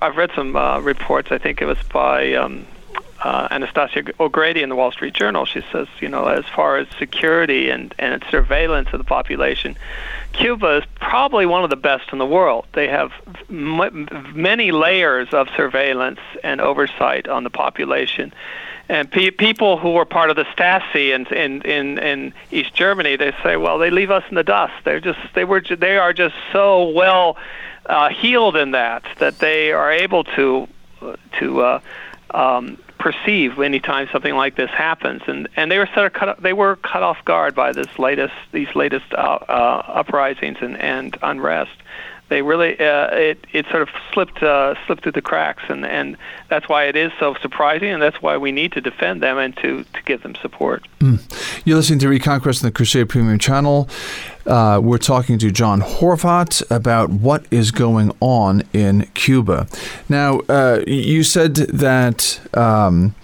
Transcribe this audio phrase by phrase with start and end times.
[0.00, 1.30] I've read some uh, reports.
[1.30, 2.66] I think it was by um,
[3.22, 5.44] uh, Anastasia O'Grady in the Wall Street Journal.
[5.44, 9.76] She says, you know, as far as security and and surveillance of the population,
[10.32, 12.66] Cuba is probably one of the best in the world.
[12.72, 13.12] They have
[13.48, 18.32] m- many layers of surveillance and oversight on the population.
[18.88, 23.16] And pe- people who were part of the Stasi in, in in in East Germany,
[23.16, 24.74] they say, well, they leave us in the dust.
[24.84, 27.36] They're just they were they are just so well
[27.86, 30.68] uh, healed in that that they are able to
[31.38, 31.80] to uh,
[32.32, 36.52] um, perceive anytime something like this happens, and and they were sort of cut they
[36.52, 41.72] were cut off guard by this latest these latest uh, uh, uprisings and and unrest
[42.32, 46.16] they really uh, it it sort of slipped uh, slipped through the cracks, and and
[46.48, 49.54] that's why it is so surprising, and that's why we need to defend them and
[49.58, 50.82] to to give them support.
[51.00, 51.20] Mm.
[51.66, 53.86] You're listening to Reconquest on the Crusade Premium Channel.
[54.46, 59.68] Uh, we're talking to John Horvat about what is going on in Cuba.
[60.08, 62.40] Now, uh, you said that.
[62.54, 63.14] Um,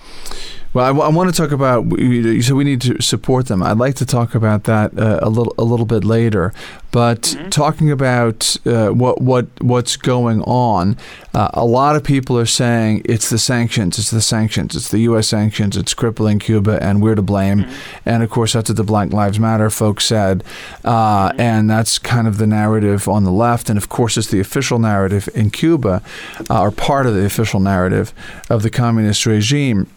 [0.79, 1.87] well, I, I, want to talk about.
[1.98, 3.65] You said we need to support them.
[3.65, 6.54] I'd like to talk about that uh, a little a little bit later.
[6.93, 7.48] But mm-hmm.
[7.48, 10.96] talking about uh, what what what's going on,
[11.35, 15.01] uh, a lot of people are saying it's the sanctions, it's the sanctions, it's the
[15.01, 15.26] U.S.
[15.26, 17.65] sanctions, it's crippling Cuba, and we're to blame.
[17.65, 18.09] Mm-hmm.
[18.09, 20.45] And of course, that's what the Black Lives Matter folks said,
[20.85, 21.40] uh, mm-hmm.
[21.40, 23.68] and that's kind of the narrative on the left.
[23.68, 26.02] And of course, it's the official narrative in Cuba,
[26.48, 28.15] uh, or part of the official narrative
[28.48, 29.88] of the communist regime.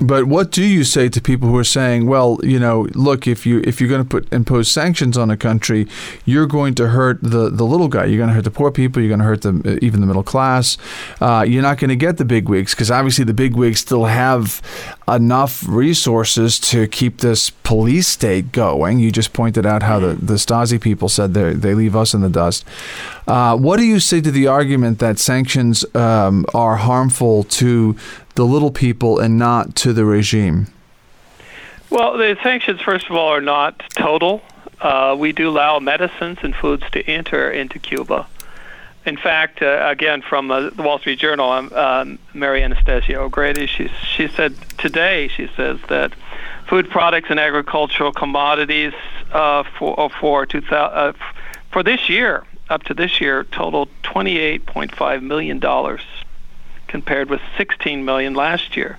[0.00, 3.44] But what do you say to people who are saying, well, you know, look, if
[3.44, 5.86] you if you're going to put impose sanctions on a country,
[6.24, 8.06] you're going to hurt the, the little guy.
[8.06, 9.02] You're going to hurt the poor people.
[9.02, 10.78] You're going to hurt the even the middle class.
[11.20, 14.06] Uh, you're not going to get the big wigs because obviously the big wigs still
[14.06, 14.62] have
[15.14, 18.98] enough resources to keep this police state going.
[18.98, 22.20] You just pointed out how the, the Stasi people said they they leave us in
[22.20, 22.64] the dust.
[23.26, 27.96] Uh, what do you say to the argument that sanctions um, are harmful to
[28.34, 30.66] the little people and not to the regime?
[31.90, 34.42] Well, the sanctions, first of all, are not total.
[34.80, 38.26] Uh, we do allow medicines and foods to enter into Cuba.
[39.06, 43.88] In fact, uh, again, from uh, the Wall Street Journal, um, Mary Anastasia O'Grady, she,
[43.88, 46.12] she said today, she says that
[46.68, 48.92] food products and agricultural commodities
[49.32, 51.12] uh, for, for, 2000, uh,
[51.70, 55.98] for this year, up to this year, totaled $28.5 million
[56.86, 58.98] compared with 16 million last year.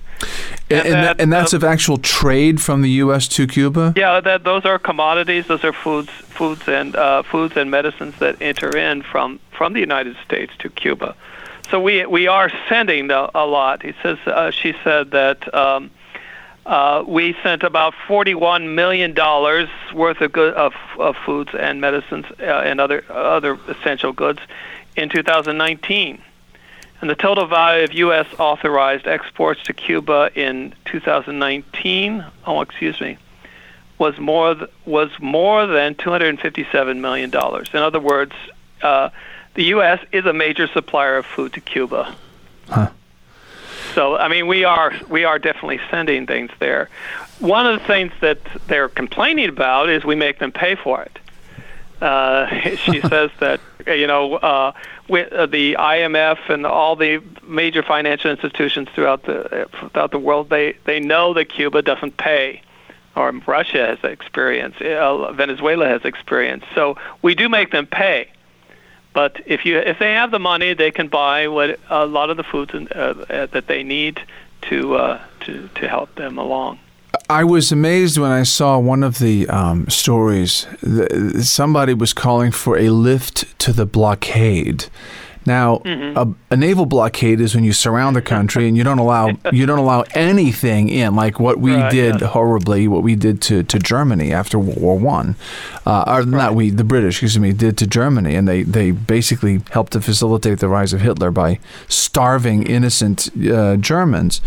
[0.72, 3.28] And, and, that, and that's uh, of actual trade from the U.S.
[3.30, 3.94] to Cuba.
[3.96, 5.48] Yeah, that those are commodities.
[5.48, 9.80] Those are foods, foods and uh, foods and medicines that enter in from from the
[9.80, 11.16] United States to Cuba.
[11.70, 13.84] So we we are sending a, a lot.
[13.84, 15.54] He says uh, she said that.
[15.54, 15.92] Um,
[16.64, 19.16] uh, we sent about $41 million
[19.96, 24.40] worth of, good, of, of foods and medicines uh, and other other essential goods
[24.96, 26.22] in 2019.
[27.02, 28.28] And the total value of U.S.
[28.38, 33.18] authorized exports to Cuba in 2019, oh excuse me,
[33.98, 37.70] was more th- was more than 257 million dollars.
[37.74, 38.34] In other words,
[38.84, 39.10] uh,
[39.56, 40.00] the U.S.
[40.12, 42.16] is a major supplier of food to Cuba.
[42.70, 42.92] Huh.
[43.96, 46.90] So I mean, we are we are definitely sending things there.
[47.40, 51.20] One of the things that they're complaining about is we make them pay for it.
[52.02, 54.74] Uh, she says that you know uh, uh,
[55.12, 61.00] the IMF and all the major financial institutions throughout the throughout the world, they they
[61.00, 62.62] know that Cuba doesn't pay,
[63.16, 66.68] or Russia has experienced, uh, Venezuela has experienced.
[66.74, 68.30] So we do make them pay.
[69.14, 72.38] But if you if they have the money, they can buy what a lot of
[72.38, 74.22] the foods uh, that they need
[74.64, 76.80] to uh, to to help them along.
[77.30, 80.68] I was amazed when I saw one of the um, stories.
[81.42, 84.86] Somebody was calling for a lift to the blockade.
[85.46, 86.18] Now, mm-hmm.
[86.18, 89.66] a, a, naval blockade is when you surround the country and you don't allow you
[89.66, 92.28] don't allow anything in, like what we right, did yeah.
[92.28, 95.36] horribly, what we did to, to Germany after World War One,
[95.86, 96.28] uh, or right.
[96.28, 100.02] not we, the British, excuse me, did to Germany, and they, they basically helped to
[100.02, 104.42] facilitate the rise of Hitler by starving innocent uh, Germans.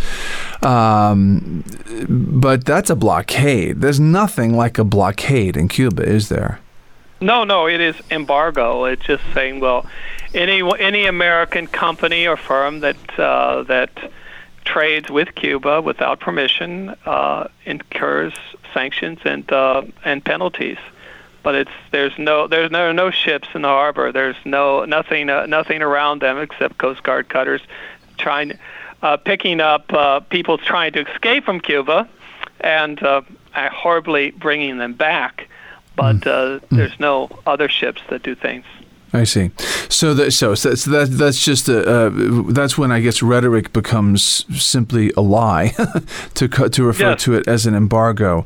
[0.63, 1.65] Um,
[2.09, 3.81] but that's a blockade.
[3.81, 6.61] There's nothing like a blockade in Cuba, is there?
[7.21, 8.85] No, no, it is embargo.
[8.85, 9.87] It's just saying, well,
[10.35, 13.91] any any American company or firm that uh, that
[14.65, 18.35] trades with Cuba without permission uh, incurs
[18.73, 20.79] sanctions and uh, and penalties.
[21.43, 24.13] But it's there's no there's no no ships in the harbor.
[24.13, 27.61] There's no nothing uh, nothing around them except Coast Guard cutters
[28.17, 28.59] trying
[29.03, 32.09] uh, picking up uh, people trying to escape from Cuba
[32.61, 33.23] and uh,
[33.55, 35.49] horribly bringing them back.
[35.97, 36.27] But mm.
[36.27, 36.69] uh, mm.
[36.71, 38.65] there's no other ships that do things.
[39.15, 39.53] I see.
[39.89, 42.11] So that so, so that's that, that's just a, uh,
[42.49, 45.69] that's when I guess rhetoric becomes simply a lie
[46.35, 47.23] to to refer yes.
[47.23, 48.45] to it as an embargo.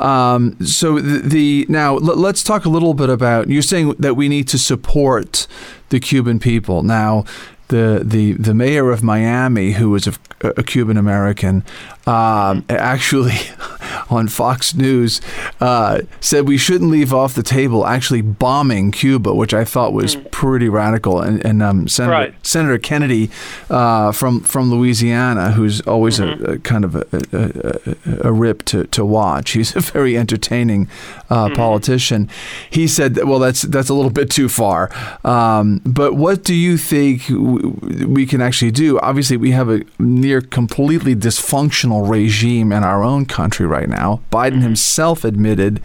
[0.00, 4.14] Um, so the, the now l- let's talk a little bit about you're saying that
[4.14, 5.46] we need to support
[5.88, 6.82] the Cuban people.
[6.82, 7.24] Now
[7.68, 10.12] the the the mayor of Miami, who was a,
[10.42, 11.64] a Cuban American,
[12.06, 13.32] um, actually
[14.10, 15.20] on Fox News
[15.60, 20.16] uh, said we shouldn't leave off the table actually bombing Cuba, which I thought was
[20.16, 20.30] mm.
[20.30, 21.20] pretty radical.
[21.20, 22.46] And, and um, Senator, right.
[22.46, 23.30] Senator Kennedy
[23.70, 26.44] uh, from from Louisiana, who's always mm-hmm.
[26.44, 29.52] a, a, kind of a, a, a, rip to, to watch.
[29.52, 30.88] He's a very entertaining
[31.30, 31.54] uh, mm-hmm.
[31.54, 32.28] politician.
[32.70, 34.90] He said, that, "Well, that's that's a little bit too far."
[35.24, 38.98] Um, but what do you think we can actually do?
[39.00, 44.20] Obviously, we have a near completely dysfunctional regime in our own country right now.
[44.30, 44.62] Biden mm-hmm.
[44.62, 45.80] himself admitted,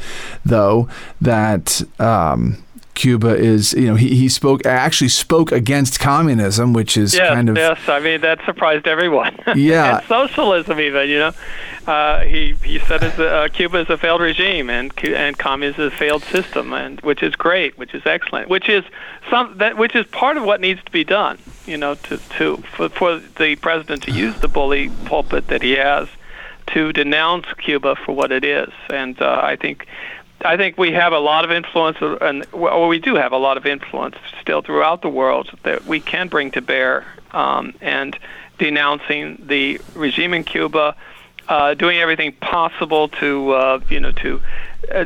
[0.45, 0.89] though,
[1.21, 1.81] that.
[1.99, 2.63] Um,
[2.97, 7.47] Cuba is, you know, he, he spoke actually spoke against communism, which is yes, kind
[7.47, 7.79] of yes.
[7.87, 9.37] I mean that surprised everyone.
[9.55, 11.31] Yeah, and socialism even, you know.
[11.85, 15.95] Uh, he he said uh, Cuba is a failed regime and and communism is a
[15.95, 18.83] failed system, and which is great, which is excellent, which is
[19.29, 21.37] some that which is part of what needs to be done.
[21.67, 25.73] You know, to to for, for the president to use the bully pulpit that he
[25.73, 26.09] has
[26.67, 28.69] to denounce Cuba for what it is.
[28.89, 29.87] And uh, I think
[30.45, 33.57] I think we have a lot of influence, and well, we do have a lot
[33.57, 38.17] of influence still throughout the world that we can bring to bear, um, and
[38.59, 40.95] denouncing the regime in Cuba,
[41.47, 44.41] uh, doing everything possible to, uh, you know, to
[44.93, 45.05] uh,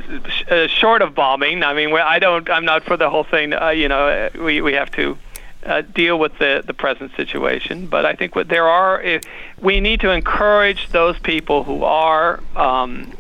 [0.50, 1.63] uh short of bombing.
[1.63, 3.54] I mean, I don't, I'm not for the whole thing.
[3.54, 5.18] Uh, you know, we we have to
[5.66, 7.88] uh, deal with the, the present situation.
[7.88, 9.24] But I think what there are, if,
[9.60, 13.13] we need to encourage those people who are um,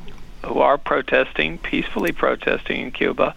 [0.45, 3.35] who are protesting, peacefully protesting in Cuba,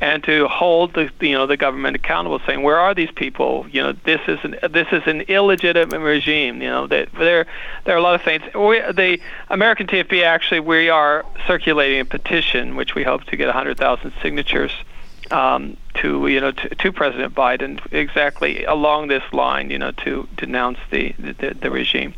[0.00, 3.66] and to hold the you know the government accountable, saying where are these people?
[3.70, 6.62] You know, this is an this is an illegitimate regime.
[6.62, 7.46] You know, that there
[7.84, 8.42] there are a lot of things.
[8.54, 9.18] We, the
[9.50, 14.72] American TFP actually we are circulating a petition which we hope to get 100,000 signatures
[15.30, 20.28] um, to you know to, to, President Biden exactly along this line, you know, to
[20.36, 22.14] denounce the the, the regime.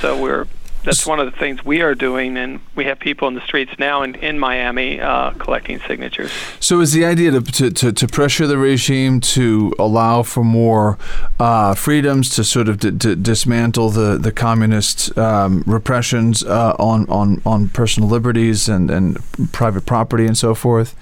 [0.00, 0.46] So we're
[0.84, 3.72] that's one of the things we are doing, and we have people in the streets
[3.78, 6.32] now in, in Miami uh, collecting signatures.
[6.58, 10.98] So, is the idea to, to, to, pressure the regime to allow for more
[11.38, 17.08] uh, freedoms, to sort of d- d- dismantle the the communist um, repressions uh, on,
[17.08, 19.18] on on personal liberties and, and
[19.52, 20.96] private property and so forth?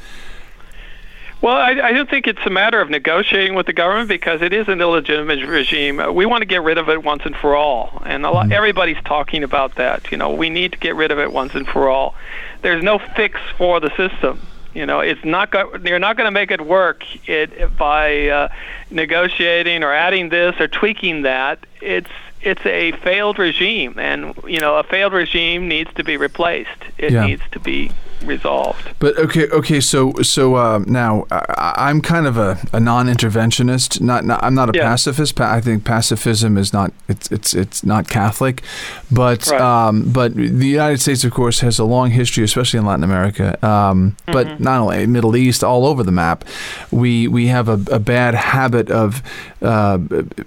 [1.43, 4.53] Well, I, I don't think it's a matter of negotiating with the government because it
[4.53, 5.99] is an illegitimate regime.
[5.99, 8.45] Uh, we want to get rid of it once and for all, and a lot,
[8.45, 8.53] mm-hmm.
[8.53, 10.11] everybody's talking about that.
[10.13, 12.15] You know, we need to get rid of it once and for all.
[12.61, 14.47] There's no fix for the system.
[14.75, 18.49] You know, it's not go- you're not going to make it work it, by uh,
[18.91, 21.67] negotiating or adding this or tweaking that.
[21.81, 22.11] It's
[22.43, 26.69] it's a failed regime, and you know, a failed regime needs to be replaced.
[26.99, 27.27] It yeah.
[27.27, 27.91] needs to be
[28.23, 28.95] resolved.
[28.99, 29.81] But okay, okay.
[29.81, 34.01] So so uh, now I, am kind of a, a non-interventionist.
[34.01, 34.85] Not, not I'm not a yeah.
[34.85, 35.37] pacifist.
[35.37, 38.63] Pa- I think pacifism is not it's it's it's not Catholic.
[39.11, 39.61] But right.
[39.61, 43.59] um, but the United States, of course, has a long history, especially in Latin America.
[43.67, 44.33] Um, mm-hmm.
[44.33, 46.45] But not only Middle East, all over the map,
[46.91, 49.23] we we have a, a bad habit of
[49.63, 49.99] uh,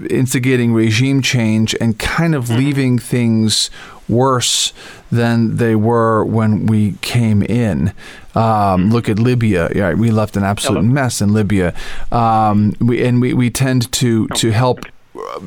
[0.09, 2.57] instigating regime change and kind of mm-hmm.
[2.57, 3.69] leaving things
[4.09, 4.73] worse
[5.11, 7.93] than they were when we came in.
[8.35, 9.69] Um, look at Libya.
[9.75, 10.93] Yeah, we left an absolute Hello?
[10.93, 11.73] mess in Libya.
[12.11, 14.85] Um, we, and we, we tend to, to help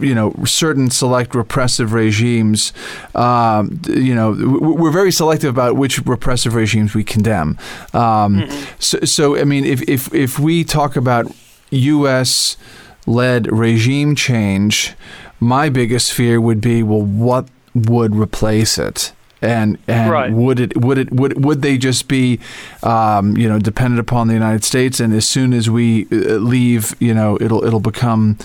[0.01, 2.73] you know certain select repressive regimes
[3.15, 7.59] um, you know we're very selective about which repressive regimes we condemn
[7.93, 8.65] um, mm-hmm.
[8.79, 11.27] so, so I mean if, if if we talk about
[11.71, 12.57] US
[13.07, 14.95] led regime change
[15.41, 20.33] my biggest fear would be well what would replace it and and right.
[20.33, 22.41] would it would it would would they just be
[22.83, 26.95] um, you know dependent upon the United States and as soon as we uh, leave
[27.01, 28.39] you know it'll it'll become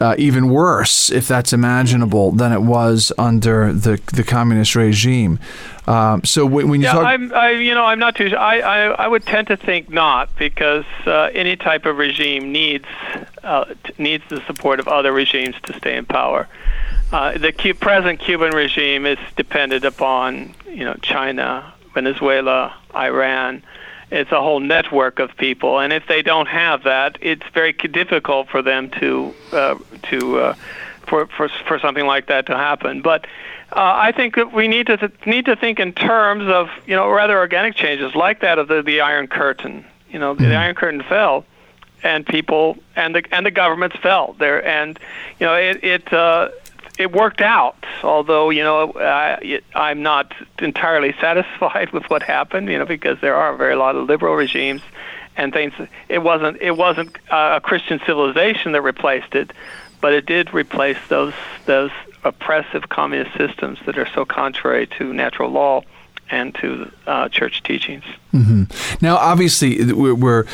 [0.00, 5.38] uh, even worse if that's imaginable than it was under the the communist regime.
[5.86, 8.28] Um, so when, when you yeah, talk, I'm, I, you know, I'm not too.
[8.36, 12.86] I, I, I would tend to think not because uh, any type of regime needs
[13.42, 16.48] uh, t- needs the support of other regimes to stay in power.
[17.12, 23.62] Uh, the cu- present Cuban regime is dependent upon you know China, Venezuela, Iran.
[24.12, 28.48] It's a whole network of people, and if they don't have that, it's very difficult
[28.48, 30.54] for them to uh, to uh,
[31.06, 33.02] for, for for something like that to happen.
[33.02, 33.26] But
[33.72, 36.94] uh, I think that we need to th- need to think in terms of you
[36.94, 39.84] know rather organic changes like that of the, the Iron Curtain.
[40.10, 40.44] You know, mm-hmm.
[40.44, 41.44] the Iron Curtain fell
[42.02, 44.98] and people and the and the governments fell there, and
[45.38, 46.12] you know it it.
[46.12, 46.50] Uh,
[47.00, 52.68] it worked out, although you know I, I'm not entirely satisfied with what happened.
[52.68, 54.82] You know, because there are a very lot of liberal regimes
[55.36, 55.72] and things.
[56.08, 59.52] It wasn't it wasn't uh, a Christian civilization that replaced it,
[60.00, 61.90] but it did replace those those
[62.22, 65.82] oppressive communist systems that are so contrary to natural law
[66.30, 68.04] and to uh, church teachings.
[68.32, 69.04] Mm-hmm.
[69.04, 70.46] Now, obviously, we're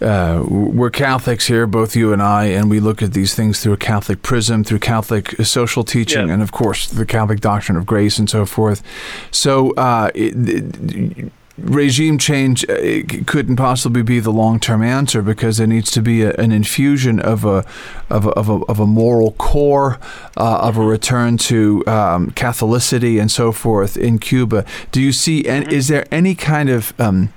[0.00, 3.74] uh, we're Catholics here, both you and I, and we look at these things through
[3.74, 6.32] a Catholic prism, through Catholic social teaching, yes.
[6.32, 8.82] and of course the Catholic doctrine of grace and so forth.
[9.30, 15.66] So, uh, it, it, regime change uh, couldn't possibly be the long-term answer because there
[15.66, 17.64] needs to be a, an infusion of a
[18.08, 19.98] of a, of a, of a moral core
[20.36, 24.64] uh, of a return to um, Catholicity and so forth in Cuba.
[24.92, 25.46] Do you see?
[25.46, 25.74] And mm-hmm.
[25.74, 27.32] is there any kind of um,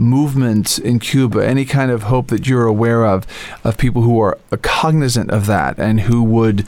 [0.00, 3.26] movement in Cuba, any kind of hope that you're aware of,
[3.64, 6.66] of people who are cognizant of that and who would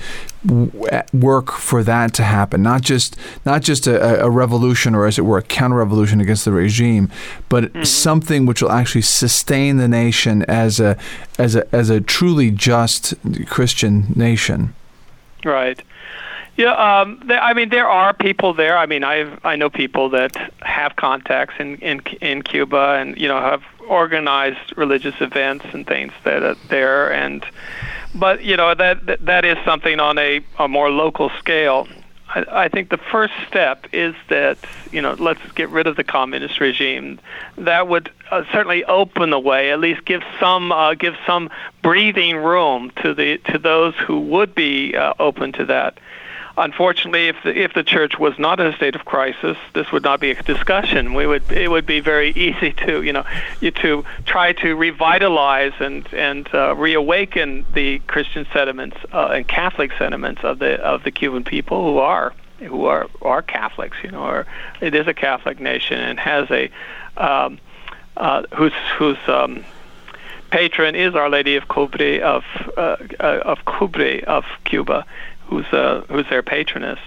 [1.12, 5.22] work for that to happen, not just not just a, a revolution or as it
[5.22, 7.10] were a counter revolution against the regime,
[7.48, 7.84] but mm-hmm.
[7.84, 10.98] something which will actually sustain the nation as a
[11.38, 13.14] as a as a truly just
[13.46, 14.74] Christian nation.
[15.44, 15.82] Right.
[16.56, 18.76] Yeah, um, there, I mean there are people there.
[18.76, 23.28] I mean I I know people that have contacts in in in Cuba and you
[23.28, 27.44] know have organized religious events and things that are there and
[28.14, 31.88] but you know that that, is something on a, a more local scale.
[32.28, 34.58] I, I think the first step is that
[34.90, 37.18] you know let's get rid of the communist regime.
[37.56, 41.50] That would uh, certainly open the way, at least give some uh, give some
[41.82, 45.98] breathing room to the to those who would be uh, open to that.
[46.56, 50.02] Unfortunately, if the, if the church was not in a state of crisis, this would
[50.02, 51.14] not be a discussion.
[51.14, 53.24] We would it would be very easy to you know
[53.60, 60.44] to try to revitalize and and uh, reawaken the Christian sentiments uh, and Catholic sentiments
[60.44, 63.96] of the of the Cuban people who are who are are Catholics.
[64.04, 64.46] You know, or
[64.82, 66.70] it is a Catholic nation and has a
[67.16, 67.58] um,
[68.18, 69.64] uh, whose whose um,
[70.50, 72.44] patron is Our Lady of Cobre of
[72.76, 75.04] uh, uh, of Cobre of Cuba,
[75.52, 76.98] who's uh, who's their patroness.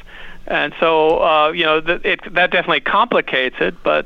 [0.48, 3.76] And so, uh, you know, th- it, that definitely complicates it.
[3.84, 4.06] But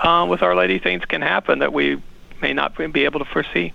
[0.00, 2.02] uh, with Our Lady, things can happen that we
[2.42, 3.70] may not be able to foresee.